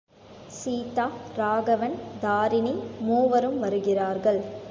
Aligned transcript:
சீதா, 0.47 1.05
ராகவன், 1.35 1.95
தாரிணி 2.21 2.73
மூவரும் 2.99 3.59
வருகிறார்கள். 3.59 4.41